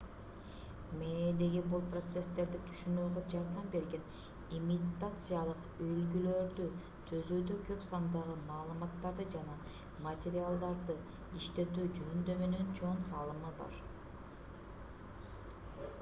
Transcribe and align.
мээдеги 0.99 1.59
бул 1.71 1.83
процесстерди 1.95 2.61
түшүнүүгө 2.69 3.21
жардам 3.33 3.65
берген 3.75 4.07
имитациялык 4.59 5.67
үлгүлөрдү 5.89 6.65
түзүүдө 7.11 7.57
көп 7.69 7.85
сандагы 7.91 8.37
маалыматтарды 8.47 9.25
жана 9.37 9.57
материалдарды 10.07 10.95
иштетүү 11.41 11.87
жөндөмүнүн 11.99 12.73
чоң 12.81 13.05
салымы 13.13 13.53
бар 13.63 13.77